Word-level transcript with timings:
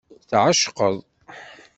Tɛecqeḍ. 0.29 0.95